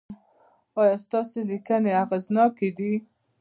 ایا 0.81 0.95
ستاسو 1.05 1.37
لیکنې 1.49 1.91
اغیزناکې 2.03 2.69
دي؟ 2.77 2.93